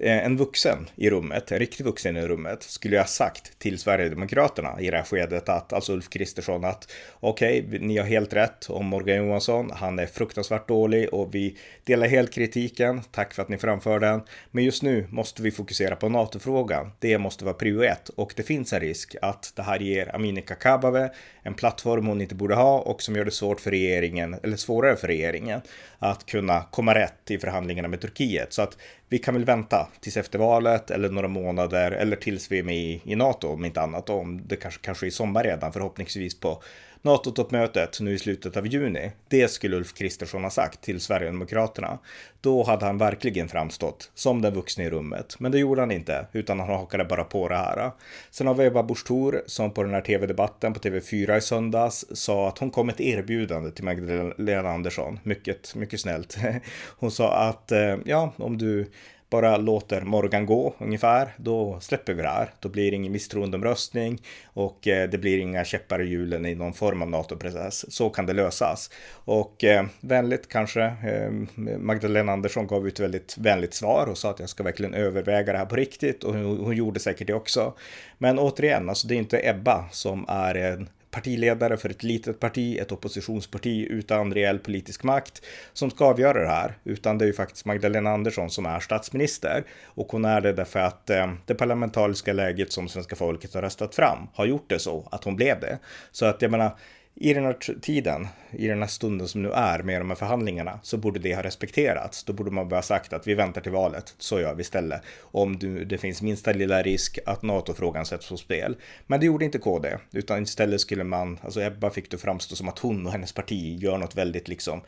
Eh, 0.01 0.25
en 0.25 0.38
vuxen 0.38 0.90
i 0.96 1.10
rummet, 1.10 1.51
en 1.51 1.60
riktig 1.60 1.86
vuxen 1.86 2.18
i 2.18 2.28
rummet, 2.28 2.63
skulle 2.63 2.96
jag 2.96 3.04
ha 3.04 3.07
sagt 3.07 3.60
till 3.60 3.80
Sverigedemokraterna 3.80 4.81
i 4.81 4.90
det 4.90 4.98
här 4.98 5.04
skedet 5.04 5.50
att, 5.50 5.74
alltså 5.74 5.94
Ulf 5.94 6.10
Kristersson, 6.10 6.66
att 6.66 6.92
okej, 7.19 7.66
okay, 7.68 7.80
ni 7.80 7.98
har 7.98 8.06
helt 8.06 8.34
rätt 8.34 8.69
om 8.69 8.86
Morgan 8.86 9.18
Johansson, 9.18 9.72
han 9.72 10.00
är 10.00 10.06
fruktansvärt 10.06 10.68
dålig 10.68 11.13
och 11.13 11.36
vi 11.36 11.57
delar 11.84 12.07
helt 12.07 12.34
kritiken, 12.34 13.01
tack 13.12 13.34
för 13.34 13.42
att 13.42 13.50
ni 13.50 13.57
framför 13.57 14.00
den, 14.00 14.22
men 14.51 14.63
just 14.63 14.84
nu 14.84 15.07
måste 15.10 15.42
vi 15.42 15.51
fokusera 15.51 15.96
på 15.96 16.10
NATO-frågan, 16.10 16.92
det 17.00 17.18
måste 17.18 17.46
vara 17.46 17.56
prio 17.56 17.84
ett. 17.84 18.10
Och 18.10 18.34
det 18.36 18.44
finns 18.44 18.74
en 18.74 18.80
risk 18.80 19.16
att 19.22 19.54
det 19.56 19.63
här 19.63 19.80
ger 19.80 20.16
Amineh 20.16 20.44
Kakabaveh 20.44 21.10
en 21.44 21.54
plattform 21.54 22.07
hon 22.07 22.22
inte 22.22 22.36
borde 22.36 22.56
ha 22.56 22.80
och 22.80 23.01
som 23.01 23.16
gör 23.16 23.25
det 23.25 23.31
svårt 23.31 23.60
för 23.60 23.72
regeringen, 23.72 24.36
eller 24.44 24.57
svårare 24.57 24.96
för 24.96 25.07
regeringen, 25.07 25.62
att 26.00 26.25
kunna 26.25 26.63
komma 26.72 26.96
rätt 26.96 27.31
i 27.31 27.38
förhandlingarna 27.38 27.88
med 27.88 28.01
Turkiet. 28.01 28.54
Så 28.54 28.62
att 28.62 28.78
vi 29.10 29.20
kan 29.20 29.34
väl 29.34 29.46
vänta 29.46 29.88
tills 30.00 30.18
efter 30.18 30.39
valet 30.39 30.92
eller 30.92 31.10
några 31.10 31.28
månader 31.28 31.92
eller 31.92 32.16
tills 32.16 32.51
vi 32.51 32.60
är 32.60 32.63
med 32.63 32.78
i, 32.78 33.01
i 33.04 33.16
NATO 33.16 33.48
om 33.48 33.66
inte 33.66 33.82
annat. 33.82 34.10
Om 34.10 34.42
det 34.48 34.56
kanske, 34.56 34.80
kanske 34.82 35.08
i 35.08 35.12
sommar 35.12 35.44
redan 35.44 35.74
förhoppningsvis 35.74 36.39
på 36.39 36.63
NATO-toppmötet 37.01 38.00
nu 38.00 38.13
i 38.13 38.20
slutet 38.20 38.58
av 38.58 38.68
juni. 38.68 39.12
Det 39.27 39.48
skulle 39.48 39.77
Ulf 39.77 39.94
Kristersson 39.94 40.44
ha 40.44 40.50
sagt 40.50 40.82
till 40.82 41.00
Sverigedemokraterna. 41.00 42.00
Då 42.41 42.63
hade 42.63 42.86
han 42.86 42.98
verkligen 42.98 43.48
framstått 43.48 44.12
som 44.15 44.41
den 44.41 44.53
vuxna 44.53 44.84
i 44.84 44.89
rummet. 44.89 45.36
Men 45.39 45.51
det 45.51 45.60
gjorde 45.60 45.82
han 45.82 45.91
inte, 45.91 46.25
utan 46.32 46.60
han 46.60 46.70
hakade 46.70 47.06
bara 47.06 47.24
på 47.24 47.50
det 47.50 47.56
här. 47.56 47.91
Sen 48.32 48.48
har 48.48 48.53
vi 48.53 48.65
Ebba 48.65 48.84
Busch 48.84 49.08
Thor 49.08 49.41
som 49.46 49.72
på 49.72 49.84
den 49.84 49.94
här 49.94 50.01
tv-debatten 50.01 50.74
på 50.74 50.79
TV4 50.79 51.38
i 51.38 51.41
söndags 51.41 52.06
sa 52.12 52.48
att 52.48 52.58
hon 52.58 52.72
kom 52.72 52.89
ett 52.89 53.01
erbjudande 53.01 53.72
till 53.72 53.84
Magdalena 53.84 54.70
Andersson. 54.70 55.20
Mycket, 55.24 55.75
mycket 55.75 56.00
snällt. 56.00 56.38
Hon 57.00 57.12
sa 57.12 57.34
att 57.34 57.72
eh, 57.72 57.98
ja, 58.06 58.34
om 58.38 58.58
du 58.58 58.91
bara 59.29 59.57
låter 59.57 60.01
Morgan 60.01 60.45
gå 60.45 60.75
ungefär, 60.77 61.33
då 61.38 61.79
släpper 61.79 62.13
vi 62.13 62.21
det 62.21 62.29
här. 62.29 62.53
Då 62.59 62.69
blir 62.69 62.91
det 62.91 62.95
ingen 62.95 63.12
misstroendeomröstning 63.12 64.21
och 64.45 64.88
eh, 64.88 65.09
det 65.09 65.17
blir 65.17 65.38
inga 65.38 65.63
käppar 65.63 66.01
i 66.01 66.05
hjulen 66.05 66.45
i 66.45 66.55
någon 66.55 66.74
form 66.74 67.01
av 67.01 67.09
NATO-process. 67.09 67.93
Så 67.93 68.09
kan 68.09 68.25
det 68.25 68.33
lösas. 68.33 68.89
Och 69.12 69.63
eh, 69.63 69.86
vänligt 70.01 70.50
kanske, 70.50 70.81
eh, 70.83 71.31
Magdalena 71.77 72.31
Andersson 72.31 72.67
gav 72.67 72.88
ut 72.88 72.93
ett 72.93 73.00
väldigt 73.00 73.38
vänligt 73.38 73.74
svar 73.74 74.07
och 74.07 74.17
sa 74.17 74.29
att 74.29 74.39
jag 74.39 74.50
ska 74.50 74.63
verkligen 74.63 74.93
överväga 74.93 75.51
det 75.51 75.59
här 75.59 75.65
på 75.65 75.75
riktigt 75.75 76.24
och 76.24 76.33
hon, 76.33 76.59
hon 76.59 76.75
gjorde 76.75 77.00
säkert 77.00 77.27
det 77.27 77.33
också. 77.33 77.74
Men 78.17 78.39
återigen, 78.39 78.89
alltså 78.89 79.07
det 79.07 79.15
är 79.15 79.19
inte 79.19 79.50
Ebba 79.50 79.89
som 79.91 80.25
är 80.27 80.55
en 80.55 80.89
partiledare 81.12 81.78
för 81.78 81.89
ett 81.89 82.04
litet 82.04 82.39
parti, 82.39 82.78
ett 82.78 82.92
oppositionsparti 82.92 83.88
utan 83.89 84.34
reell 84.34 84.60
politisk 84.60 85.04
makt 85.04 85.46
som 85.74 85.92
ska 85.92 86.06
avgöra 86.06 86.42
det 86.42 86.48
här, 86.48 86.78
utan 86.84 87.18
det 87.18 87.25
är 87.25 87.28
ju 87.28 87.34
faktiskt 87.34 87.66
Magdalena 87.66 88.10
Andersson 88.10 88.50
som 88.50 88.66
är 88.66 88.80
statsminister 88.80 89.63
och 89.86 90.12
hon 90.12 90.25
är 90.25 90.42
det 90.42 90.54
därför 90.54 90.80
att 90.80 91.10
eh, 91.10 91.34
det 91.46 91.56
parlamentariska 91.56 92.34
läget 92.34 92.72
som 92.72 92.88
svenska 92.88 93.16
folket 93.16 93.54
har 93.54 93.62
röstat 93.62 93.96
fram 93.96 94.28
har 94.34 94.46
gjort 94.46 94.70
det 94.70 94.80
så 94.80 95.08
att 95.12 95.24
hon 95.24 95.36
blev 95.36 95.60
det. 95.60 95.80
Så 96.12 96.25
att 96.25 96.42
jag 96.42 96.51
menar, 96.51 96.78
i 97.21 97.33
den 97.33 97.45
här 97.45 97.79
tiden, 97.81 98.27
i 98.51 98.67
den 98.67 98.79
här 98.79 98.88
stunden 98.88 99.27
som 99.27 99.41
nu 99.41 99.51
är 99.51 99.79
med 99.79 100.01
de 100.01 100.09
här 100.09 100.15
förhandlingarna, 100.15 100.79
så 100.83 100.97
borde 100.97 101.19
det 101.19 101.35
ha 101.35 101.43
respekterats. 101.43 102.23
Då 102.23 102.33
borde 102.33 102.51
man 102.51 102.69
bara 102.69 102.81
sagt 102.81 103.13
att 103.13 103.27
vi 103.27 103.33
väntar 103.33 103.61
till 103.61 103.71
valet, 103.71 104.13
så 104.17 104.39
gör 104.39 104.55
vi 104.55 104.61
istället. 104.61 105.01
Om 105.21 105.59
det 105.85 105.97
finns 105.97 106.21
minsta 106.21 106.51
lilla 106.51 106.81
risk 106.81 107.19
att 107.25 107.41
NATO-frågan 107.41 108.05
sätts 108.05 108.29
på 108.29 108.38
spel. 108.38 108.75
Men 109.07 109.19
det 109.19 109.25
gjorde 109.25 109.45
inte 109.45 109.57
KD, 109.57 109.97
utan 110.11 110.43
istället 110.43 110.81
skulle 110.81 111.03
man, 111.03 111.39
alltså 111.43 111.61
Ebba 111.61 111.89
fick 111.89 112.11
det 112.11 112.17
framstå 112.17 112.55
som 112.55 112.69
att 112.69 112.79
hon 112.79 113.05
och 113.05 113.11
hennes 113.11 113.33
parti 113.33 113.83
gör 113.83 113.97
något 113.97 114.15
väldigt 114.15 114.47
liksom 114.47 114.81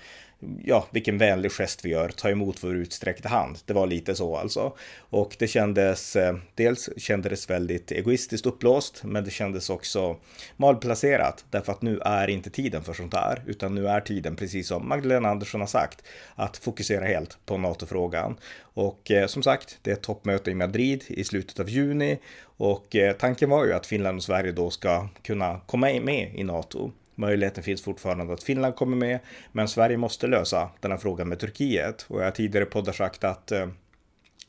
ja, 0.63 0.87
vilken 0.91 1.17
vänlig 1.17 1.51
gest 1.51 1.85
vi 1.85 1.89
gör, 1.89 2.09
ta 2.09 2.29
emot 2.29 2.63
vår 2.63 2.75
utsträckta 2.75 3.29
hand. 3.29 3.57
Det 3.65 3.73
var 3.73 3.87
lite 3.87 4.15
så 4.15 4.35
alltså. 4.35 4.73
Och 4.97 5.35
det 5.39 5.47
kändes, 5.47 6.15
eh, 6.15 6.35
dels 6.55 6.89
kändes 6.97 7.49
väldigt 7.49 7.91
egoistiskt 7.91 8.45
uppblåst, 8.45 9.03
men 9.03 9.23
det 9.23 9.31
kändes 9.31 9.69
också 9.69 10.17
malplacerat, 10.57 11.45
därför 11.49 11.71
att 11.71 11.81
nu 11.81 11.99
är 11.99 12.20
är 12.23 12.29
inte 12.29 12.49
tiden 12.49 12.83
för 12.83 12.93
sånt 12.93 13.13
här, 13.13 13.43
utan 13.45 13.75
nu 13.75 13.87
är 13.87 14.01
tiden, 14.01 14.35
precis 14.35 14.67
som 14.67 14.89
Magdalena 14.89 15.29
Andersson 15.29 15.61
har 15.61 15.67
sagt, 15.67 16.03
att 16.35 16.57
fokusera 16.57 17.05
helt 17.05 17.37
på 17.45 17.57
NATO-frågan. 17.57 18.35
Och 18.59 19.11
eh, 19.11 19.27
som 19.27 19.43
sagt, 19.43 19.79
det 19.81 19.91
är 19.91 19.95
ett 19.95 20.01
toppmöte 20.01 20.51
i 20.51 20.55
Madrid 20.55 21.03
i 21.07 21.23
slutet 21.23 21.59
av 21.59 21.69
juni 21.69 22.19
och 22.43 22.95
eh, 22.95 23.13
tanken 23.13 23.49
var 23.49 23.65
ju 23.65 23.73
att 23.73 23.85
Finland 23.85 24.17
och 24.17 24.23
Sverige 24.23 24.51
då 24.51 24.69
ska 24.69 25.07
kunna 25.23 25.59
komma 25.65 25.87
med 26.01 26.31
i 26.35 26.43
NATO. 26.43 26.91
Möjligheten 27.15 27.63
finns 27.63 27.81
fortfarande 27.81 28.33
att 28.33 28.43
Finland 28.43 28.75
kommer 28.75 28.97
med, 28.97 29.19
men 29.51 29.67
Sverige 29.67 29.97
måste 29.97 30.27
lösa 30.27 30.69
den 30.79 30.91
här 30.91 30.97
frågan 30.97 31.29
med 31.29 31.39
Turkiet. 31.39 32.05
Och 32.07 32.19
jag 32.19 32.23
har 32.23 32.31
tidigare 32.31 32.65
poddar 32.65 32.93
sagt 32.93 33.23
att 33.23 33.51
eh, 33.51 33.67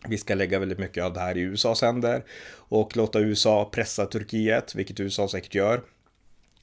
vi 0.09 0.19
ska 0.19 0.35
lägga 0.35 0.59
väldigt 0.59 0.79
mycket 0.79 1.05
av 1.05 1.13
det 1.13 1.21
här 1.21 1.37
i 1.37 1.41
USAs 1.41 1.83
händer 1.83 2.25
och 2.55 2.97
låta 2.97 3.21
USA 3.21 3.71
pressa 3.73 4.07
Turkiet, 4.07 4.75
vilket 4.75 5.01
USA 5.01 5.29
säkert 5.29 5.55
gör. 5.55 5.83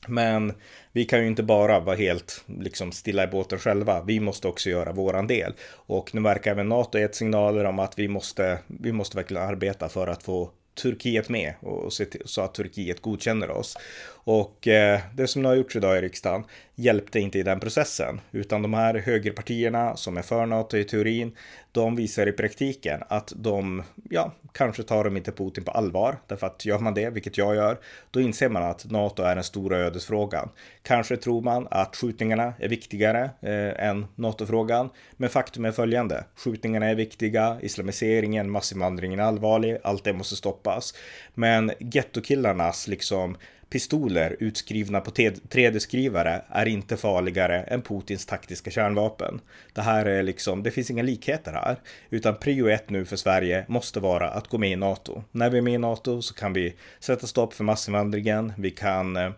Men 0.08 0.54
vi 0.92 1.06
kan 1.06 1.20
ju 1.20 1.28
inte 1.28 1.44
bara 1.44 1.80
vara 1.80 1.96
helt 1.96 2.44
liksom 2.60 2.92
stilla 2.92 3.24
i 3.24 3.28
båten 3.28 3.60
själva. 3.60 4.04
Vi 4.04 4.20
måste 4.20 4.48
också 4.48 4.70
göra 4.70 4.92
våran 4.92 5.28
del. 5.28 5.54
Och 5.72 6.16
nu 6.16 6.22
verkar 6.22 6.52
även 6.52 6.70
NATO 6.70 7.00
gett 7.00 7.16
signaler 7.16 7.66
om 7.66 7.80
att 7.80 8.00
vi 8.00 8.08
måste, 8.08 8.60
vi 8.68 8.92
måste 8.92 9.18
verkligen 9.18 9.44
arbeta 9.44 9.90
för 9.90 10.08
att 10.08 10.24
få 10.24 10.52
Turkiet 10.82 11.30
med 11.30 11.54
och 11.62 11.94
se 11.94 12.06
till, 12.06 12.22
så 12.26 12.42
att 12.42 12.54
Turkiet 12.54 13.02
godkänner 13.02 13.50
oss. 13.52 13.78
Och 14.24 14.68
eh, 14.68 15.00
det 15.14 15.28
som 15.28 15.46
har 15.46 15.56
gjorts 15.56 15.76
idag 15.76 15.98
i 15.98 16.02
riksdagen 16.02 16.44
hjälpte 16.76 17.20
inte 17.20 17.40
i 17.40 17.44
den 17.44 17.60
processen, 17.60 18.22
utan 18.32 18.62
de 18.62 18.74
här 18.74 18.96
högerpartierna 18.96 19.96
som 19.96 20.18
är 20.18 20.22
för 20.22 20.46
NATO 20.46 20.78
i 20.78 20.84
teorin, 20.84 21.36
de 21.72 21.96
visar 21.96 22.28
i 22.28 22.32
praktiken 22.32 23.04
att 23.08 23.34
de, 23.36 23.84
ja, 24.10 24.32
kanske 24.54 24.84
tar 24.84 25.04
de 25.04 25.18
inte 25.18 25.32
Putin 25.32 25.64
på 25.64 25.72
allvar, 25.72 26.18
därför 26.28 26.48
att 26.48 26.66
gör 26.66 26.80
man 26.80 26.94
det, 26.94 27.10
vilket 27.10 27.38
jag 27.38 27.56
gör, 27.56 27.80
då 28.12 28.22
inser 28.22 28.50
man 28.50 28.64
att 28.64 28.92
NATO 28.92 29.24
är 29.24 29.36
den 29.36 29.44
stora 29.44 29.78
ödesfrågan. 29.78 30.50
Kanske 30.84 31.18
tror 31.18 31.42
man 31.42 31.68
att 31.72 31.96
skjutningarna 31.96 32.54
är 32.60 32.70
viktigare 32.70 33.30
eh, 33.42 33.88
än 33.90 34.06
NATO-frågan, 34.16 34.90
men 35.18 35.30
faktum 35.30 35.66
är 35.66 35.72
följande. 35.72 36.24
Skjutningarna 36.36 36.86
är 36.86 36.96
viktiga, 36.96 37.58
islamiseringen, 37.62 38.52
massinvandringen 38.52 39.20
är 39.20 39.24
allvarlig, 39.24 39.78
allt 39.84 40.04
det 40.04 40.14
måste 40.14 40.36
stoppas. 40.36 40.94
Men 41.34 41.72
gettokillarnas 41.80 42.88
liksom 42.88 43.38
pistoler 43.70 44.36
utskrivna 44.40 45.02
på 45.02 45.12
3D-skrivare 45.12 46.42
är 46.50 46.66
inte 46.66 46.98
farligare 46.98 47.62
än 47.62 47.82
Putins 47.82 48.26
taktiska 48.26 48.72
kärnvapen. 48.72 49.42
Det 49.74 49.82
här 49.82 50.06
är 50.06 50.24
liksom, 50.24 50.64
det 50.64 50.72
finns 50.72 50.92
inga 50.92 51.04
likheter 51.04 51.52
här, 51.52 51.80
utan 52.10 52.36
prio 52.36 52.70
ett 52.70 52.90
nu 52.90 53.06
för 53.06 53.16
Sverige 53.16 53.66
måste 53.68 54.00
vara 54.00 54.30
att 54.30 54.48
gå 54.48 54.58
med 54.58 54.72
i 54.72 54.76
NATO. 54.76 55.24
När 55.32 55.50
vi 55.50 55.58
är 55.58 55.62
med 55.62 55.74
i 55.74 55.78
NATO 55.78 56.22
så 56.22 56.34
kan 56.34 56.54
vi 56.54 56.76
sätta 57.00 57.28
stopp 57.28 57.54
för 57.54 57.64
massinvandringen, 57.64 58.54
vi 58.58 58.72
kan 58.72 59.18
eh, 59.18 59.32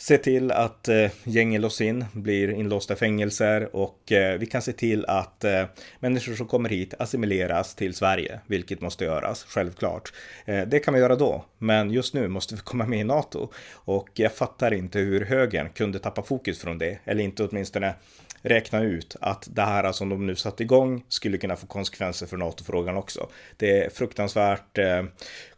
se 0.00 0.18
till 0.18 0.50
att 0.50 0.88
eh, 0.88 1.10
gängen 1.24 1.62
lås 1.62 1.80
in, 1.80 2.04
blir 2.12 2.50
inlåsta 2.50 2.94
i 2.94 2.96
fängelser 2.96 3.76
och 3.76 4.12
eh, 4.12 4.38
vi 4.38 4.46
kan 4.46 4.62
se 4.62 4.72
till 4.72 5.04
att 5.04 5.44
eh, 5.44 5.64
människor 6.00 6.34
som 6.34 6.46
kommer 6.46 6.68
hit 6.68 6.94
assimileras 6.98 7.74
till 7.74 7.94
Sverige, 7.94 8.40
vilket 8.46 8.80
måste 8.80 9.04
göras, 9.04 9.44
självklart. 9.44 10.12
Eh, 10.44 10.66
det 10.66 10.78
kan 10.78 10.94
vi 10.94 11.00
göra 11.00 11.16
då, 11.16 11.44
men 11.58 11.90
just 11.90 12.14
nu 12.14 12.28
måste 12.28 12.54
vi 12.54 12.60
komma 12.60 12.86
med 12.86 13.00
i 13.00 13.04
NATO 13.04 13.48
och 13.72 14.08
jag 14.14 14.32
fattar 14.32 14.74
inte 14.74 14.98
hur 14.98 15.24
högern 15.24 15.70
kunde 15.70 15.98
tappa 15.98 16.22
fokus 16.22 16.58
från 16.58 16.78
det, 16.78 16.98
eller 17.04 17.24
inte 17.24 17.44
åtminstone 17.44 17.94
räkna 18.42 18.82
ut 18.82 19.16
att 19.20 19.48
det 19.50 19.62
här 19.62 19.84
alltså, 19.84 19.98
som 19.98 20.08
de 20.08 20.26
nu 20.26 20.36
satt 20.36 20.60
igång 20.60 21.04
skulle 21.08 21.38
kunna 21.38 21.56
få 21.56 21.66
konsekvenser 21.66 22.26
för 22.26 22.36
NATO-frågan 22.36 22.96
också. 22.96 23.28
Det 23.56 23.84
är 23.84 23.90
fruktansvärt 23.90 24.78
eh, 24.78 25.04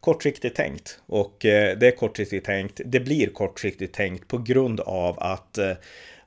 kortsiktigt 0.01 0.57
tänkt 0.57 1.01
och 1.07 1.45
eh, 1.45 1.79
det 1.79 1.87
är 1.87 1.97
kortsiktigt 1.97 2.47
tänkt. 2.47 2.81
Det 2.85 3.01
blir 3.01 3.27
kortsiktigt 3.27 3.95
tänkt 3.95 4.29
på 4.29 4.39
grund 4.39 4.81
av 4.81 5.19
att 5.21 5.59
eh, 5.59 5.73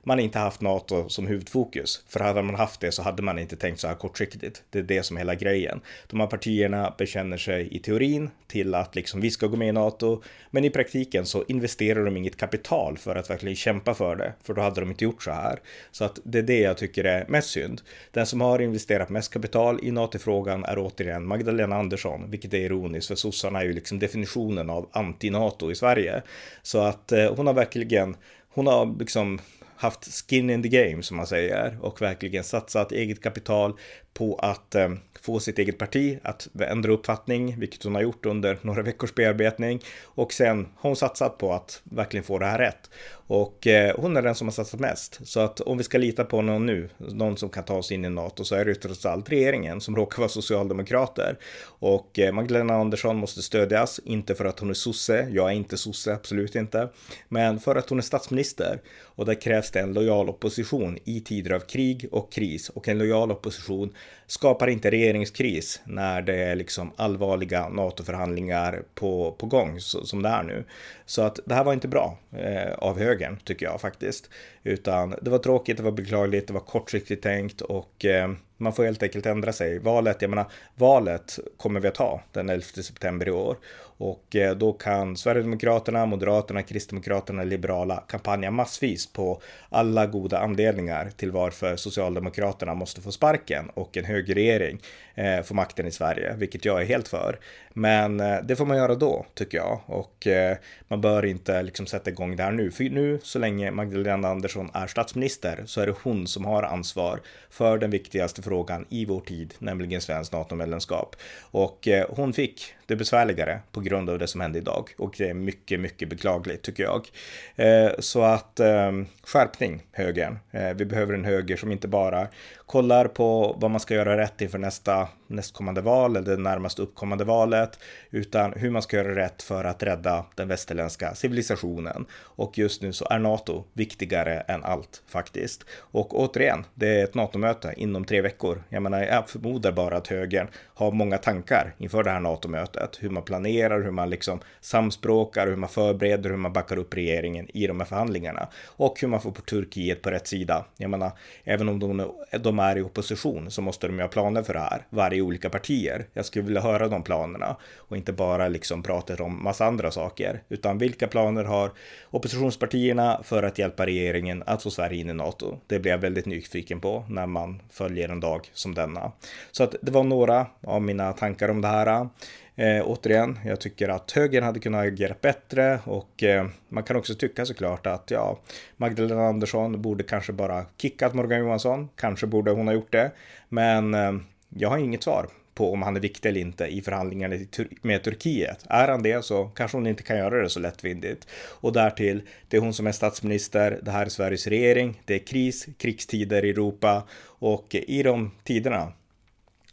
man 0.06 0.20
inte 0.20 0.38
haft 0.38 0.60
NATO 0.60 1.08
som 1.08 1.26
huvudfokus. 1.26 2.04
För 2.08 2.20
hade 2.20 2.42
man 2.42 2.54
haft 2.54 2.80
det 2.80 2.92
så 2.92 3.02
hade 3.02 3.22
man 3.22 3.38
inte 3.38 3.56
tänkt 3.56 3.80
så 3.80 3.88
här 3.88 3.94
kortsiktigt. 3.94 4.62
Det 4.70 4.78
är 4.78 4.82
det 4.82 5.02
som 5.02 5.16
är 5.16 5.20
hela 5.20 5.34
grejen. 5.34 5.80
De 6.06 6.20
här 6.20 6.26
partierna 6.26 6.94
bekänner 6.98 7.36
sig 7.36 7.76
i 7.76 7.78
teorin 7.78 8.30
till 8.46 8.74
att 8.74 8.94
liksom 8.94 9.20
vi 9.20 9.30
ska 9.30 9.46
gå 9.46 9.56
med 9.56 9.68
i 9.68 9.72
NATO, 9.72 10.22
men 10.50 10.64
i 10.64 10.70
praktiken 10.70 11.26
så 11.26 11.44
investerar 11.48 12.04
de 12.04 12.16
inget 12.16 12.36
kapital 12.36 12.98
för 12.98 13.16
att 13.16 13.30
verkligen 13.30 13.56
kämpa 13.56 13.94
för 13.94 14.16
det, 14.16 14.32
för 14.42 14.54
då 14.54 14.62
hade 14.62 14.80
de 14.80 14.90
inte 14.90 15.04
gjort 15.04 15.22
så 15.22 15.30
här. 15.30 15.60
Så 15.90 16.04
att 16.04 16.18
det 16.24 16.38
är 16.38 16.42
det 16.42 16.60
jag 16.60 16.76
tycker 16.76 17.04
är 17.04 17.26
mest 17.28 17.50
synd. 17.50 17.80
Den 18.10 18.26
som 18.26 18.40
har 18.40 18.58
investerat 18.58 19.08
mest 19.08 19.32
kapital 19.32 19.80
i 19.82 19.90
NATO-frågan 19.90 20.64
är 20.64 20.78
återigen 20.78 21.26
Magdalena 21.26 21.76
Andersson, 21.76 22.30
vilket 22.30 22.54
är 22.54 22.58
ironiskt 22.58 23.08
för 23.08 23.14
sossarna 23.14 23.60
är 23.60 23.64
ju 23.64 23.72
liksom 23.72 23.98
definitionen 23.98 24.70
av 24.70 24.88
anti-NATO 24.92 25.70
i 25.70 25.74
Sverige. 25.74 26.22
Så 26.62 26.78
att 26.78 27.12
eh, 27.12 27.34
hon 27.34 27.46
har 27.46 27.54
verkligen 27.54 28.16
hon 28.54 28.66
har 28.66 28.98
liksom 28.98 29.40
haft 29.76 30.04
skin 30.04 30.50
in 30.50 30.62
the 30.62 30.68
game 30.68 31.02
som 31.02 31.16
man 31.16 31.26
säger 31.26 31.78
och 31.80 32.02
verkligen 32.02 32.44
satsat 32.44 32.92
eget 32.92 33.22
kapital 33.22 33.74
på 34.14 34.34
att 34.34 34.74
eh, 34.74 34.90
få 35.22 35.40
sitt 35.40 35.58
eget 35.58 35.78
parti 35.78 36.18
att 36.22 36.48
ändra 36.60 36.92
uppfattning, 36.92 37.60
vilket 37.60 37.84
hon 37.84 37.94
har 37.94 38.02
gjort 38.02 38.26
under 38.26 38.58
några 38.62 38.82
veckors 38.82 39.14
bearbetning. 39.14 39.80
Och 40.04 40.32
sen 40.32 40.68
har 40.76 40.90
hon 40.90 40.96
satsat 40.96 41.38
på 41.38 41.52
att 41.52 41.80
verkligen 41.84 42.24
få 42.24 42.38
det 42.38 42.46
här 42.46 42.58
rätt. 42.58 42.90
Och 43.26 43.66
eh, 43.66 43.94
hon 43.98 44.16
är 44.16 44.22
den 44.22 44.34
som 44.34 44.46
har 44.46 44.52
satsat 44.52 44.80
mest. 44.80 45.20
Så 45.24 45.40
att 45.40 45.60
om 45.60 45.78
vi 45.78 45.84
ska 45.84 45.98
lita 45.98 46.24
på 46.24 46.42
någon 46.42 46.66
nu, 46.66 46.88
någon 46.98 47.36
som 47.36 47.48
kan 47.48 47.64
ta 47.64 47.74
oss 47.74 47.92
in 47.92 48.04
i 48.04 48.10
NATO, 48.10 48.44
så 48.44 48.54
är 48.54 48.64
det 48.64 48.74
trots 48.74 49.06
allt 49.06 49.30
regeringen 49.30 49.80
som 49.80 49.96
råkar 50.04 50.18
vara 50.18 50.28
socialdemokrater. 50.28 51.38
Och 51.64 52.18
eh, 52.18 52.32
Magdalena 52.32 52.74
Andersson 52.74 53.16
måste 53.16 53.42
stödjas, 53.42 54.00
inte 54.04 54.34
för 54.34 54.44
att 54.44 54.60
hon 54.60 54.70
är 54.70 54.74
sosse, 54.74 55.28
jag 55.30 55.50
är 55.50 55.54
inte 55.54 55.76
sosse, 55.76 56.14
absolut 56.14 56.54
inte, 56.54 56.88
men 57.28 57.60
för 57.60 57.76
att 57.76 57.88
hon 57.88 57.98
är 57.98 58.02
statsminister. 58.02 58.80
Och 59.16 59.26
där 59.26 59.40
krävs 59.40 59.70
det 59.70 59.80
en 59.80 59.92
lojal 59.92 60.28
opposition 60.28 60.98
i 61.04 61.20
tider 61.20 61.50
av 61.50 61.60
krig 61.60 62.08
och 62.12 62.32
kris. 62.32 62.68
Och 62.68 62.88
en 62.88 62.98
lojal 62.98 63.32
opposition 63.32 63.92
skapar 64.26 64.68
inte 64.68 64.90
regeringskris 64.90 65.80
när 65.84 66.22
det 66.22 66.34
är 66.34 66.56
liksom 66.56 66.92
allvarliga 66.96 67.68
NATO-förhandlingar 67.68 68.82
på, 68.94 69.32
på 69.38 69.46
gång 69.46 69.80
så, 69.80 70.06
som 70.06 70.22
det 70.22 70.28
är 70.28 70.42
nu. 70.42 70.64
Så 71.06 71.22
att 71.22 71.40
det 71.44 71.54
här 71.54 71.64
var 71.64 71.72
inte 71.72 71.88
bra 71.88 72.18
eh, 72.32 72.72
av 72.78 72.98
högern 73.14 73.38
tycker 73.44 73.66
jag 73.66 73.80
faktiskt. 73.80 74.30
Utan 74.62 75.14
det 75.22 75.30
var 75.30 75.38
tråkigt, 75.38 75.76
det 75.76 75.82
var 75.82 75.92
beklagligt, 75.92 76.46
det 76.46 76.52
var 76.52 76.60
kortsiktigt 76.60 77.22
tänkt 77.22 77.60
och 77.60 78.04
eh, 78.04 78.32
man 78.56 78.72
får 78.72 78.84
helt 78.84 79.02
enkelt 79.02 79.26
ändra 79.26 79.52
sig. 79.52 79.78
Valet, 79.78 80.22
jag 80.22 80.30
menar, 80.30 80.46
valet 80.74 81.38
kommer 81.56 81.80
vi 81.80 81.88
att 81.88 81.96
ha 81.96 82.22
den 82.32 82.48
11 82.48 82.64
september 82.64 83.28
i 83.28 83.30
år 83.30 83.56
och 83.96 84.36
eh, 84.36 84.56
då 84.56 84.72
kan 84.72 85.16
Sverigedemokraterna, 85.16 86.06
Moderaterna, 86.06 86.62
Kristdemokraterna, 86.62 87.44
Liberala 87.44 88.04
kampanja 88.08 88.50
massvis 88.50 89.12
på 89.12 89.42
alla 89.68 90.06
goda 90.06 90.38
anledningar 90.38 91.10
till 91.16 91.30
varför 91.30 91.76
Socialdemokraterna 91.76 92.74
måste 92.74 93.00
få 93.00 93.12
sparken 93.12 93.70
och 93.74 93.96
en 93.96 94.04
högerregering 94.04 94.80
eh, 95.14 95.42
får 95.42 95.54
makten 95.54 95.86
i 95.86 95.90
Sverige, 95.90 96.34
vilket 96.36 96.64
jag 96.64 96.82
är 96.82 96.86
helt 96.86 97.08
för. 97.08 97.38
Men 97.72 98.20
eh, 98.20 98.38
det 98.44 98.56
får 98.56 98.66
man 98.66 98.76
göra 98.76 98.94
då, 98.94 99.26
tycker 99.34 99.58
jag. 99.58 99.80
Och 99.86 100.26
eh, 100.26 100.56
man 100.88 101.00
bör 101.00 101.24
inte 101.24 101.62
liksom 101.62 101.86
sätta 101.86 102.10
igång 102.10 102.36
det 102.36 102.42
här 102.42 102.52
nu. 102.52 102.70
För 102.70 102.84
nu, 102.84 103.20
så 103.22 103.38
länge 103.38 103.70
Magdalena 103.70 104.28
Andersson 104.28 104.70
är 104.74 104.86
statsminister, 104.86 105.62
så 105.66 105.80
är 105.80 105.86
det 105.86 105.94
hon 106.02 106.26
som 106.26 106.44
har 106.44 106.62
ansvar 106.62 107.20
för 107.50 107.78
den 107.78 107.90
viktigaste 107.90 108.42
frågan 108.44 108.86
i 108.88 109.04
vår 109.04 109.20
tid, 109.20 109.54
nämligen 109.58 110.00
svenskt 110.00 110.32
NATO-medlemskap. 110.32 111.16
Och 111.40 111.88
eh, 111.88 112.06
hon 112.10 112.32
fick 112.32 112.74
det 112.86 112.96
besvärligare 112.96 113.60
på 113.72 113.80
grund 113.80 114.10
av 114.10 114.18
det 114.18 114.26
som 114.26 114.40
hände 114.40 114.58
idag. 114.58 114.90
Och 114.98 115.14
det 115.18 115.28
är 115.28 115.34
mycket, 115.34 115.80
mycket 115.80 116.08
beklagligt 116.08 116.62
tycker 116.62 116.82
jag. 116.82 117.10
Eh, 117.56 117.92
så 117.98 118.22
att 118.22 118.60
eh, 118.60 118.92
skärpning 119.22 119.82
högern. 119.92 120.38
Eh, 120.50 120.74
vi 120.74 120.84
behöver 120.84 121.14
en 121.14 121.24
höger 121.24 121.56
som 121.56 121.72
inte 121.72 121.88
bara 121.88 122.28
kollar 122.66 123.08
på 123.08 123.56
vad 123.60 123.70
man 123.70 123.80
ska 123.80 123.94
göra 123.94 124.16
rätt 124.16 124.40
inför 124.40 124.58
nästa 124.58 125.08
nästkommande 125.26 125.80
val 125.80 126.16
eller 126.16 126.36
det 126.36 126.42
närmast 126.42 126.78
uppkommande 126.78 127.24
valet, 127.24 127.78
utan 128.10 128.52
hur 128.52 128.70
man 128.70 128.82
ska 128.82 128.96
göra 128.96 129.14
rätt 129.14 129.42
för 129.42 129.64
att 129.64 129.82
rädda 129.82 130.24
den 130.34 130.48
västerländska 130.48 131.14
civilisationen. 131.14 132.06
Och 132.14 132.58
just 132.58 132.82
nu 132.82 132.92
så 132.92 133.06
är 133.10 133.18
NATO 133.18 133.64
viktigare 133.72 134.40
än 134.40 134.64
allt 134.64 135.02
faktiskt. 135.06 135.64
Och 135.76 136.20
återigen, 136.20 136.64
det 136.74 137.00
är 137.00 137.04
ett 137.04 137.14
NATO-möte 137.14 137.74
inom 137.76 138.04
tre 138.04 138.20
veckor. 138.20 138.62
Jag 138.68 138.82
menar, 138.82 139.02
jag 139.02 139.28
förmodar 139.28 139.72
bara 139.72 139.96
att 139.96 140.08
högern 140.08 140.48
har 140.74 140.92
många 140.92 141.18
tankar 141.18 141.74
inför 141.78 142.02
det 142.02 142.10
här 142.10 142.20
NATO-mötet 142.20 142.73
toppmötet. 142.74 143.02
Hur 143.02 143.10
man 143.10 143.22
planerar, 143.22 143.82
hur 143.82 143.90
man 143.90 144.10
liksom 144.10 144.40
samspråkar, 144.60 145.46
hur 145.46 145.56
man 145.56 145.68
förbereder, 145.68 146.30
hur 146.30 146.36
man 146.36 146.52
backar 146.52 146.78
upp 146.78 146.94
regeringen 146.94 147.48
i 147.54 147.66
de 147.66 147.80
här 147.80 147.86
förhandlingarna. 147.86 148.48
Och 148.76 149.00
hur 149.00 149.08
man 149.08 149.20
får 149.20 149.30
på 149.30 149.40
Turkiet 149.42 150.02
på 150.02 150.10
rätt 150.10 150.26
sida. 150.26 150.64
Jag 150.76 150.90
menar, 150.90 151.12
även 151.44 151.68
om 151.68 151.78
de, 151.78 152.12
de 152.40 152.58
är 152.58 152.78
i 152.78 152.82
opposition 152.82 153.50
så 153.50 153.62
måste 153.62 153.86
de 153.86 153.96
ju 153.96 154.02
ha 154.02 154.08
planer 154.08 154.42
för 154.42 154.54
det 154.54 154.60
här. 154.60 154.86
Varje 154.90 155.22
olika 155.22 155.50
partier. 155.50 156.06
Jag 156.12 156.24
skulle 156.24 156.44
vilja 156.44 156.60
höra 156.60 156.88
de 156.88 157.02
planerna 157.02 157.56
och 157.76 157.96
inte 157.96 158.12
bara 158.12 158.48
liksom 158.48 158.82
prata 158.82 159.24
om 159.24 159.44
massa 159.44 159.64
andra 159.66 159.90
saker. 159.90 160.42
Utan 160.48 160.78
vilka 160.78 161.06
planer 161.06 161.44
har 161.44 161.70
oppositionspartierna 162.10 163.20
för 163.24 163.42
att 163.42 163.58
hjälpa 163.58 163.86
regeringen 163.86 164.42
att 164.46 164.62
få 164.62 164.70
Sverige 164.70 165.00
in 165.00 165.10
i 165.10 165.14
NATO? 165.14 165.58
Det 165.66 165.78
blir 165.78 165.92
jag 165.92 165.98
väldigt 165.98 166.26
nyfiken 166.26 166.80
på 166.80 167.04
när 167.08 167.26
man 167.26 167.62
följer 167.70 168.08
en 168.08 168.20
dag 168.20 168.50
som 168.52 168.74
denna. 168.74 169.12
Så 169.52 169.64
att 169.64 169.74
det 169.82 169.90
var 169.90 170.04
några 170.04 170.46
av 170.66 170.82
mina 170.82 171.12
tankar 171.12 171.48
om 171.48 171.60
det 171.60 171.68
här. 171.68 172.08
Eh, 172.56 172.82
återigen, 172.86 173.38
jag 173.44 173.60
tycker 173.60 173.88
att 173.88 174.10
högern 174.10 174.44
hade 174.44 174.60
kunnat 174.60 174.84
agera 174.86 175.14
bättre 175.20 175.80
och 175.84 176.22
eh, 176.22 176.46
man 176.68 176.84
kan 176.84 176.96
också 176.96 177.14
tycka 177.14 177.46
såklart 177.46 177.86
att 177.86 178.10
ja, 178.10 178.38
Magdalena 178.76 179.26
Andersson 179.26 179.82
borde 179.82 180.04
kanske 180.04 180.32
bara 180.32 180.66
kickat 180.78 181.14
Morgan 181.14 181.40
Johansson. 181.40 181.88
Kanske 181.96 182.26
borde 182.26 182.50
hon 182.50 182.66
ha 182.66 182.74
gjort 182.74 182.92
det, 182.92 183.10
men 183.48 183.94
eh, 183.94 184.12
jag 184.48 184.68
har 184.68 184.78
inget 184.78 185.02
svar 185.02 185.26
på 185.54 185.72
om 185.72 185.82
han 185.82 185.96
är 185.96 186.00
viktig 186.00 186.28
eller 186.28 186.40
inte 186.40 186.66
i 186.66 186.82
förhandlingarna 186.82 187.36
med 187.82 188.02
Turkiet. 188.02 188.64
Är 188.68 188.88
han 188.88 189.02
det 189.02 189.24
så 189.24 189.44
kanske 189.44 189.76
hon 189.76 189.86
inte 189.86 190.02
kan 190.02 190.16
göra 190.16 190.42
det 190.42 190.48
så 190.48 190.60
lättvindigt. 190.60 191.28
Och 191.60 191.72
därtill, 191.72 192.22
det 192.48 192.56
är 192.56 192.60
hon 192.60 192.74
som 192.74 192.86
är 192.86 192.92
statsminister, 192.92 193.80
det 193.82 193.90
här 193.90 194.06
är 194.06 194.10
Sveriges 194.10 194.46
regering, 194.46 195.00
det 195.04 195.14
är 195.14 195.26
kris, 195.26 195.66
krigstider 195.78 196.44
i 196.44 196.50
Europa 196.50 197.02
och 197.38 197.74
i 197.74 198.02
de 198.02 198.30
tiderna 198.44 198.92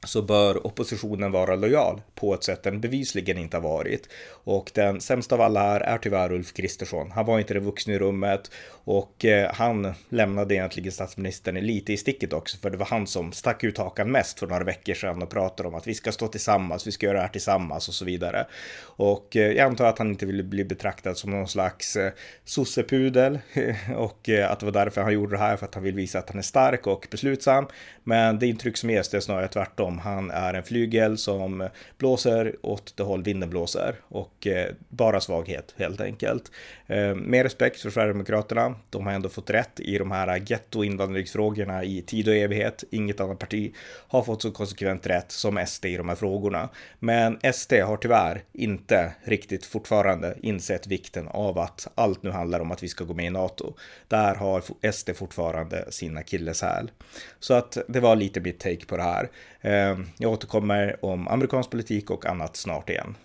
så 0.06 0.22
bör 0.22 0.68
oppositionen 0.68 1.32
vara 1.32 1.56
lojal 1.56 2.02
på 2.16 2.34
ett 2.34 2.44
sätt 2.44 2.64
den 2.64 2.82
bevisligen 2.82 3.38
inte 3.38 3.58
har 3.58 3.62
varit. 3.62 4.10
Och 4.44 4.72
den 4.74 5.02
sämsta 5.02 5.36
av 5.36 5.42
alla 5.42 5.60
här 5.60 5.80
är 5.80 5.98
tyvärr 5.98 6.32
Ulf 6.32 6.54
Kristersson. 6.54 7.12
Han 7.12 7.26
var 7.26 7.40
inte 7.40 7.54
den 7.54 7.66
vuxna 7.66 7.94
i 7.94 8.00
rummet 8.00 8.52
och 8.84 9.26
eh, 9.26 9.52
han 9.54 9.94
lämnade 10.10 10.56
egentligen 10.56 10.92
statsministern 10.92 11.56
lite 11.56 11.94
i 11.94 11.98
sticket 11.98 12.34
också, 12.34 12.58
för 12.58 12.70
det 12.70 12.78
var 12.78 12.86
han 12.86 13.08
som 13.08 13.32
stack 13.32 13.64
ut 13.64 13.78
hakan 13.78 14.12
mest 14.12 14.40
för 14.40 14.48
några 14.48 14.64
veckor 14.64 14.94
sedan 14.94 15.22
och 15.22 15.30
pratade 15.30 15.70
om 15.70 15.76
att 15.76 15.88
vi 15.88 15.94
ska 15.94 16.12
stå 16.12 16.28
tillsammans, 16.28 16.88
vi 16.88 16.92
ska 16.92 17.06
göra 17.06 17.18
det 17.18 17.24
här 17.24 17.30
tillsammans 17.30 17.88
och 17.88 17.94
så 17.94 18.06
vidare. 18.06 18.48
Och 18.82 19.36
eh, 19.36 19.52
jag 19.52 19.60
antar 19.60 19.86
att 19.86 19.98
han 19.98 20.10
inte 20.10 20.26
ville 20.26 20.44
bli 20.44 20.66
betraktad 20.66 21.18
som 21.18 21.32
någon 21.32 21.48
slags 21.48 21.96
eh, 21.96 22.12
sossepudel 22.46 23.40
och 23.96 24.30
att 24.50 24.60
det 24.60 24.66
var 24.66 24.72
därför 24.72 25.02
han 25.02 25.14
gjorde 25.14 25.36
det 25.36 25.42
här, 25.42 25.58
för 25.58 25.66
att 25.66 25.76
han 25.76 25.84
vill 25.84 25.96
visa 25.96 26.20
att 26.20 26.30
han 26.30 26.38
är 26.38 26.44
stark 26.44 26.88
och 26.88 27.08
beslutsam. 27.12 27.68
Men 28.04 28.40
det 28.40 28.48
intryck 28.48 28.78
som 28.78 28.90
ges 28.90 29.10
det 29.10 29.18
är 29.18 29.22
snarare 29.22 29.48
tvärtom. 29.48 29.91
Han 30.00 30.32
är 30.32 30.54
en 30.54 30.64
flygel 30.64 31.18
som 31.18 31.70
blåser 31.98 32.56
åt 32.62 32.98
det 32.98 33.04
håll 33.04 33.24
vinden 33.24 33.50
blåser 33.50 33.96
och 34.08 34.48
eh, 34.48 34.74
bara 34.90 35.22
svaghet 35.22 35.74
helt 35.78 36.02
enkelt. 36.02 36.52
Eh, 36.88 37.16
med 37.16 37.44
respekt 37.44 37.82
för 37.82 37.90
Sverigedemokraterna 37.90 38.76
de 38.90 39.06
har 39.06 39.14
ändå 39.14 39.30
fått 39.30 39.50
rätt 39.50 39.80
i 39.80 39.98
de 39.98 40.12
här 40.12 40.44
gettoinvandringsfrågorna 40.48 41.84
i 41.84 42.02
tid 42.02 42.28
och 42.28 42.36
evighet. 42.36 42.84
Inget 42.92 43.20
annat 43.20 43.40
parti 43.40 43.74
har 44.08 44.24
fått 44.24 44.42
så 44.42 44.52
konsekvent 44.52 45.08
rätt 45.08 45.32
som 45.32 45.66
SD 45.68 45.86
i 45.86 45.98
de 45.98 46.10
här 46.10 46.16
frågorna. 46.16 46.70
Men 47.00 47.40
SD 47.54 47.74
har 47.74 47.98
tyvärr 47.98 48.44
inte 48.54 49.14
riktigt 49.24 49.66
fortfarande 49.66 50.36
insett 50.42 50.88
vikten 50.88 51.28
av 51.28 51.60
att 51.60 51.88
allt 51.96 52.24
nu 52.24 52.32
handlar 52.32 52.60
om 52.60 52.72
att 52.72 52.84
vi 52.84 52.88
ska 52.88 53.04
gå 53.04 53.14
med 53.14 53.26
i 53.26 53.30
NATO. 53.30 53.74
Där 54.08 54.36
har 54.36 54.92
SD 54.92 55.10
fortfarande 55.16 55.92
sina 55.92 56.20
akilleshäl. 56.20 56.92
Så 57.40 57.54
att 57.54 57.78
det 57.88 58.00
var 58.00 58.16
lite 58.16 58.40
mitt 58.40 58.60
take 58.60 58.86
på 58.86 58.98
det 58.98 59.04
här. 59.04 59.30
Eh, 59.62 59.81
Eh, 59.82 60.00
jag 60.18 60.32
återkommer 60.32 61.06
om 61.06 61.28
amerikansk 61.28 61.70
politik 61.70 62.10
och 62.10 62.26
annat 62.26 62.58
snart 62.58 62.90
igen. 62.90 63.16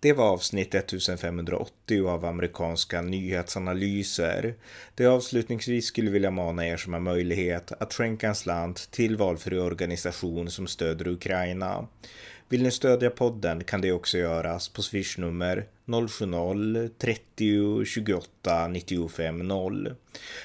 Det 0.00 0.12
var 0.12 0.28
avsnitt 0.28 0.74
1580 0.74 2.08
av 2.08 2.24
amerikanska 2.24 3.02
nyhetsanalyser. 3.02 4.54
Det 4.94 5.06
avslutningsvis 5.06 5.86
skulle 5.86 6.10
vilja 6.10 6.30
mana 6.30 6.66
er 6.66 6.76
som 6.76 6.92
har 6.92 7.00
möjlighet 7.00 7.72
att 7.72 7.94
skänka 7.94 8.28
en 8.28 8.34
slant 8.34 8.90
till 8.90 9.16
valfri 9.16 9.58
organisation 9.58 10.50
som 10.50 10.66
stöder 10.66 11.08
Ukraina. 11.08 11.86
Vill 12.48 12.62
ni 12.62 12.70
stödja 12.70 13.10
podden 13.10 13.64
kan 13.64 13.80
det 13.80 13.92
också 13.92 14.18
göras 14.18 14.68
på 14.68 14.82
swishnummer 14.82 15.66
070-30 15.86 17.84
28 17.84 18.68
95 18.68 19.38
0. 19.48 19.94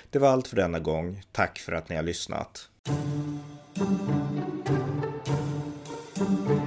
Det 0.09 0.19
var 0.19 0.29
allt 0.29 0.47
för 0.47 0.55
denna 0.55 0.79
gång. 0.79 1.21
Tack 1.31 1.59
för 1.59 1.71
att 1.71 1.89
ni 1.89 1.95
har 1.95 2.03
lyssnat. 2.03 2.69
Thank 3.75 3.99
you. 6.49 6.62